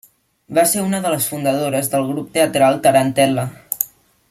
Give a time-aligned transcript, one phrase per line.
[0.57, 3.47] Va ser una de les fundadores del grup teatral Tarantel·la.